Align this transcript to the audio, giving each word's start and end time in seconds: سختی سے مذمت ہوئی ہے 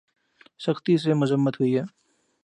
سختی 0.59 0.97
سے 0.97 1.13
مذمت 1.13 1.59
ہوئی 1.59 1.77
ہے 1.77 1.83